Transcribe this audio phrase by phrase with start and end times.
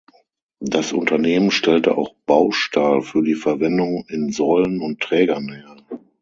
[0.63, 5.77] Das Unternehmen stellte auch Baustahl für die Verwendung in Säulen und Trägern her.